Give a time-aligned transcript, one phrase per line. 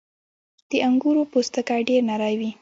[0.69, 2.51] •د انګورو پوستکی ډېر نری وي.